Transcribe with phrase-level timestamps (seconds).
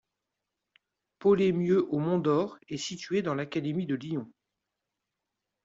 [1.19, 4.31] Poleymieux-au-Mont-d'Or est située dans l'académie de Lyon.